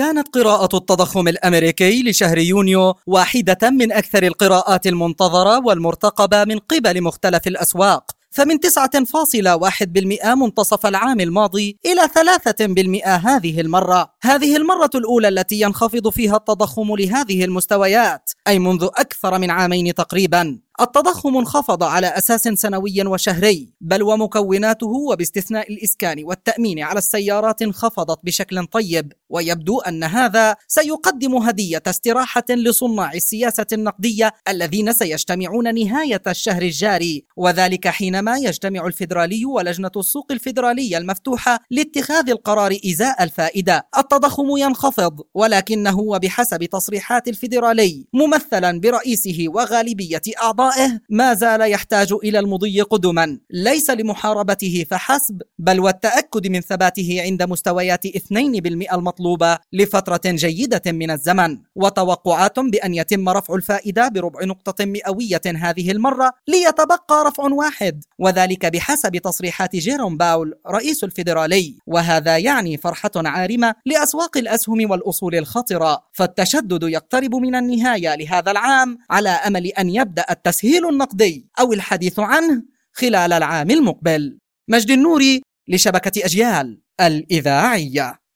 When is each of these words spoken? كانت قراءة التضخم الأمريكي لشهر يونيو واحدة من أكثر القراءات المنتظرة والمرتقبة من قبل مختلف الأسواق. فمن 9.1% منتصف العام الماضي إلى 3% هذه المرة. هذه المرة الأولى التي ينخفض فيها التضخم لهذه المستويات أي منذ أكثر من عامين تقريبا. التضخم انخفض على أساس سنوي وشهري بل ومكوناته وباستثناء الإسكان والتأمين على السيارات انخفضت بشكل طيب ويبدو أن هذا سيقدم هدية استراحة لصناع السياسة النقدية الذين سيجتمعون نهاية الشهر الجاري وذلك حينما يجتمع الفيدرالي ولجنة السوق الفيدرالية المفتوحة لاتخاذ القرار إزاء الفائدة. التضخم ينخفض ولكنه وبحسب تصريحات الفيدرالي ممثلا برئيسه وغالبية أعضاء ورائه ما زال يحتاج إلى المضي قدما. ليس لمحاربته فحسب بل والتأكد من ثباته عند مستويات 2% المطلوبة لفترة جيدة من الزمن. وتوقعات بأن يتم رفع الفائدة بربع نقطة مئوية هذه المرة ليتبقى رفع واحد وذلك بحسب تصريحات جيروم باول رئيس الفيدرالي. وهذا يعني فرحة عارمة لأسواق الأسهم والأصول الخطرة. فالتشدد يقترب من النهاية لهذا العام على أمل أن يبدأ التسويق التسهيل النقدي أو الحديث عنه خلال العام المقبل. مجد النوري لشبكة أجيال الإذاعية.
كانت 0.00 0.28
قراءة 0.28 0.76
التضخم 0.76 1.28
الأمريكي 1.28 2.02
لشهر 2.02 2.38
يونيو 2.38 2.94
واحدة 3.06 3.70
من 3.70 3.92
أكثر 3.92 4.22
القراءات 4.22 4.86
المنتظرة 4.86 5.66
والمرتقبة 5.66 6.44
من 6.44 6.58
قبل 6.58 7.02
مختلف 7.02 7.46
الأسواق. 7.46 8.10
فمن 8.30 8.58
9.1% 8.60 10.34
منتصف 10.34 10.86
العام 10.86 11.20
الماضي 11.20 11.76
إلى 11.86 12.08
3% 12.08 13.06
هذه 13.06 13.60
المرة. 13.60 14.12
هذه 14.22 14.56
المرة 14.56 14.90
الأولى 14.94 15.28
التي 15.28 15.60
ينخفض 15.60 16.08
فيها 16.08 16.36
التضخم 16.36 16.96
لهذه 16.96 17.44
المستويات 17.44 18.30
أي 18.48 18.58
منذ 18.58 18.84
أكثر 18.84 19.38
من 19.38 19.50
عامين 19.50 19.94
تقريبا. 19.94 20.58
التضخم 20.80 21.36
انخفض 21.36 21.82
على 21.82 22.06
أساس 22.06 22.42
سنوي 22.42 23.02
وشهري 23.06 23.68
بل 23.80 24.02
ومكوناته 24.02 24.86
وباستثناء 24.86 25.72
الإسكان 25.72 26.24
والتأمين 26.24 26.82
على 26.82 26.98
السيارات 26.98 27.62
انخفضت 27.62 28.18
بشكل 28.24 28.66
طيب 28.66 29.12
ويبدو 29.30 29.80
أن 29.80 30.04
هذا 30.04 30.56
سيقدم 30.68 31.36
هدية 31.36 31.82
استراحة 31.86 32.44
لصناع 32.50 33.12
السياسة 33.12 33.66
النقدية 33.72 34.32
الذين 34.48 34.92
سيجتمعون 34.92 35.74
نهاية 35.74 36.22
الشهر 36.26 36.62
الجاري 36.62 37.24
وذلك 37.36 37.88
حينما 37.88 38.36
يجتمع 38.38 38.86
الفيدرالي 38.86 39.44
ولجنة 39.44 39.90
السوق 39.96 40.32
الفيدرالية 40.32 40.98
المفتوحة 40.98 41.60
لاتخاذ 41.70 42.30
القرار 42.30 42.76
إزاء 42.86 43.22
الفائدة. 43.22 43.86
التضخم 43.98 44.56
ينخفض 44.56 45.20
ولكنه 45.34 45.98
وبحسب 45.98 46.64
تصريحات 46.64 47.28
الفيدرالي 47.28 48.06
ممثلا 48.12 48.80
برئيسه 48.80 49.44
وغالبية 49.48 50.22
أعضاء 50.42 50.69
ورائه 50.70 51.00
ما 51.10 51.34
زال 51.34 51.60
يحتاج 51.60 52.12
إلى 52.12 52.38
المضي 52.38 52.80
قدما. 52.80 53.38
ليس 53.50 53.90
لمحاربته 53.90 54.84
فحسب 54.90 55.42
بل 55.58 55.80
والتأكد 55.80 56.46
من 56.46 56.60
ثباته 56.60 57.22
عند 57.22 57.42
مستويات 57.42 58.06
2% 58.06 58.92
المطلوبة 58.92 59.58
لفترة 59.72 60.20
جيدة 60.26 60.82
من 60.86 61.10
الزمن. 61.10 61.58
وتوقعات 61.74 62.58
بأن 62.58 62.94
يتم 62.94 63.28
رفع 63.28 63.54
الفائدة 63.54 64.08
بربع 64.08 64.44
نقطة 64.44 64.84
مئوية 64.84 65.40
هذه 65.46 65.90
المرة 65.90 66.32
ليتبقى 66.48 67.24
رفع 67.26 67.44
واحد 67.44 68.04
وذلك 68.18 68.66
بحسب 68.66 69.16
تصريحات 69.16 69.76
جيروم 69.76 70.16
باول 70.16 70.54
رئيس 70.68 71.04
الفيدرالي. 71.04 71.78
وهذا 71.86 72.38
يعني 72.38 72.76
فرحة 72.76 73.10
عارمة 73.16 73.74
لأسواق 73.86 74.36
الأسهم 74.36 74.90
والأصول 74.90 75.34
الخطرة. 75.34 76.02
فالتشدد 76.12 76.82
يقترب 76.82 77.34
من 77.34 77.54
النهاية 77.54 78.14
لهذا 78.14 78.50
العام 78.50 78.98
على 79.10 79.28
أمل 79.28 79.66
أن 79.66 79.90
يبدأ 79.90 80.24
التسويق 80.30 80.59
التسهيل 80.60 80.88
النقدي 80.88 81.48
أو 81.60 81.72
الحديث 81.72 82.18
عنه 82.18 82.62
خلال 82.92 83.32
العام 83.32 83.70
المقبل. 83.70 84.38
مجد 84.68 84.90
النوري 84.90 85.42
لشبكة 85.68 86.24
أجيال 86.24 86.82
الإذاعية. 87.00 88.19